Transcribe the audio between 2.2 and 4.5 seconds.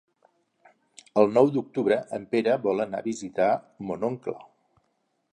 Pere vol anar a visitar mon oncle.